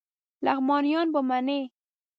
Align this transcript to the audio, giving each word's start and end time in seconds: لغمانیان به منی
لغمانیان 0.45 1.07
به 1.13 1.21
منی 1.27 1.61